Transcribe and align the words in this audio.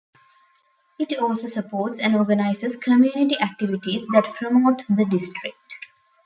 It 0.97 1.15
also 1.19 1.45
supports 1.47 1.99
and 1.99 2.15
organizes 2.15 2.75
community 2.75 3.37
activities 3.39 4.07
that 4.07 4.33
promote 4.35 4.81
the 4.89 5.05
District. 5.05 5.55